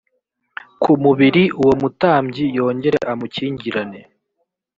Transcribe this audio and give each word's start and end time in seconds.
ku 0.81 0.91
mubiri 1.03 1.43
uwo 1.61 1.73
mutambyi 1.81 2.45
yongere 2.57 2.97
amukingirane 3.11 3.99